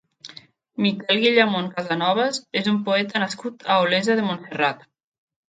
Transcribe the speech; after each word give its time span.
Miquel 0.85 1.19
Guillamón 1.23 1.67
Casanovas 1.75 2.39
és 2.63 2.71
un 2.73 2.81
poeta 2.89 3.23
nascut 3.25 3.63
a 3.75 3.79
Olesa 3.85 4.19
de 4.23 4.27
Montserrat. 4.33 4.85